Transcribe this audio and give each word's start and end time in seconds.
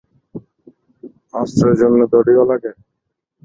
অস্ত্রের 1.33 1.75
জন্য 1.81 1.99
দঁড়িও 2.13 2.43
লাগে? 2.51 2.71